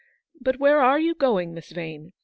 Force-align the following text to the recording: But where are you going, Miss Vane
But 0.41 0.57
where 0.57 0.81
are 0.81 0.97
you 0.99 1.13
going, 1.13 1.53
Miss 1.53 1.71
Vane 1.71 2.13